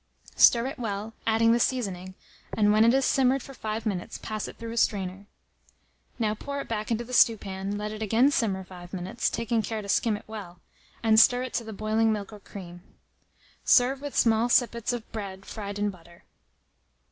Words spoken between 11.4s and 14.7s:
it to the boiling milk or cream. Serve with small